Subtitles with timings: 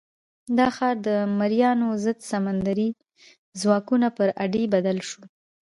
[0.57, 2.89] دا ښار د مریانو ضد سمندري
[3.61, 5.21] ځواکونو پر اډې بدل شو.